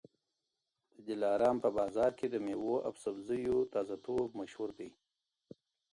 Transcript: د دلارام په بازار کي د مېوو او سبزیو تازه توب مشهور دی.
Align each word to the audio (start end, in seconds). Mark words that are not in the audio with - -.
د 0.93 0.95
دلارام 1.09 1.55
په 1.63 1.69
بازار 1.77 2.11
کي 2.19 2.27
د 2.29 2.35
مېوو 2.45 2.75
او 2.85 2.93
سبزیو 3.03 3.59
تازه 3.73 3.95
توب 4.05 4.29
مشهور 4.39 4.69
دی. 4.79 4.89